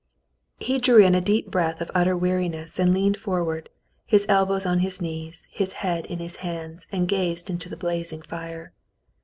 [0.57, 3.69] He drew in a deep breath of utter weariness, and leaned forward,
[4.03, 8.23] his elbows on his knees, his head in his hands, and gazed into the blazing
[8.23, 8.73] fire.